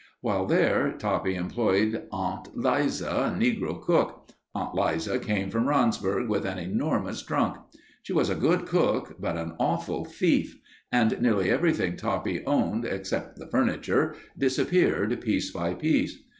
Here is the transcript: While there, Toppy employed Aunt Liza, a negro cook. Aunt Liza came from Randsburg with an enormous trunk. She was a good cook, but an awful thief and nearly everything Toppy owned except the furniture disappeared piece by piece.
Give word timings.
While 0.21 0.47
there, 0.47 0.93
Toppy 0.97 1.35
employed 1.35 2.07
Aunt 2.11 2.57
Liza, 2.57 3.07
a 3.07 3.37
negro 3.39 3.79
cook. 3.79 4.29
Aunt 4.55 4.73
Liza 4.73 5.19
came 5.19 5.51
from 5.51 5.65
Randsburg 5.65 6.27
with 6.27 6.43
an 6.43 6.57
enormous 6.57 7.21
trunk. 7.21 7.57
She 8.01 8.11
was 8.11 8.27
a 8.27 8.33
good 8.33 8.65
cook, 8.65 9.17
but 9.19 9.37
an 9.37 9.53
awful 9.59 10.05
thief 10.05 10.57
and 10.91 11.21
nearly 11.21 11.51
everything 11.51 11.97
Toppy 11.97 12.43
owned 12.47 12.83
except 12.83 13.37
the 13.37 13.45
furniture 13.51 14.15
disappeared 14.39 15.21
piece 15.21 15.51
by 15.51 15.75
piece. 15.75 16.17